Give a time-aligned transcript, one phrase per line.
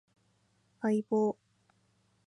[0.81, 1.35] 相棒